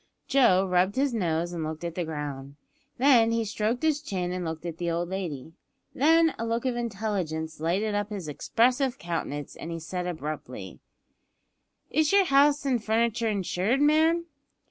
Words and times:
Joe 0.27 0.65
rubbed 0.65 0.95
his 0.95 1.13
nose 1.13 1.53
and 1.53 1.63
looked 1.63 1.83
at 1.83 1.93
the 1.93 2.03
ground; 2.03 2.55
then 2.97 3.29
he 3.29 3.45
stroked 3.45 3.83
his 3.83 4.01
chin 4.01 4.31
and 4.31 4.43
looked 4.43 4.65
at 4.65 4.79
the 4.79 4.89
old 4.89 5.09
lady; 5.09 5.53
then 5.93 6.33
a 6.39 6.43
look 6.47 6.65
of 6.65 6.75
intelligence 6.75 7.59
lighted 7.59 7.93
up 7.93 8.09
his 8.09 8.27
expressive 8.27 8.97
countenance 8.97 9.55
as 9.55 9.69
he 9.69 9.79
said 9.79 10.07
abruptly 10.07 10.79
"Is 11.91 12.11
yer 12.11 12.23
house 12.23 12.65
an' 12.65 12.79
furniture 12.79 13.29
insured, 13.29 13.79
ma'am?" 13.79 14.25